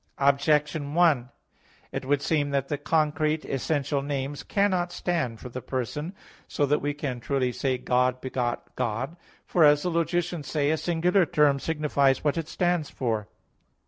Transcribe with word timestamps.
Objection 0.17 0.95
1: 0.95 1.29
It 1.91 2.05
would 2.05 2.23
seem 2.23 2.49
that 2.49 2.69
the 2.69 2.77
concrete, 2.79 3.45
essential 3.45 4.01
names 4.01 4.41
cannot 4.41 4.91
stand 4.91 5.39
for 5.39 5.49
the 5.49 5.61
person, 5.61 6.15
so 6.47 6.65
that 6.65 6.81
we 6.81 6.91
can 6.91 7.19
truly 7.19 7.51
say 7.51 7.77
"God 7.77 8.19
begot 8.19 8.75
God." 8.75 9.15
For, 9.45 9.63
as 9.63 9.83
the 9.83 9.91
logicians 9.91 10.47
say, 10.49 10.71
"a 10.71 10.77
singular 10.77 11.27
term 11.27 11.59
signifies 11.59 12.23
what 12.23 12.35
it 12.35 12.47
stands 12.47 12.89
for." 12.89 13.27